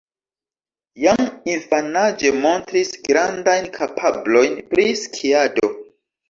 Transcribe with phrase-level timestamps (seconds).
[1.01, 5.71] Jam infanaĝe montris grandajn kapablojn pri skiado.